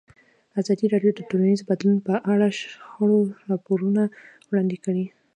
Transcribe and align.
ازادي 0.61 0.85
راډیو 0.93 1.11
د 1.15 1.19
ټولنیز 1.29 1.61
بدلون 1.69 1.97
په 2.07 2.13
اړه 2.31 2.47
د 2.49 2.55
شخړو 2.59 3.19
راپورونه 3.49 4.03
وړاندې 4.49 4.77
کړي. 4.85 5.05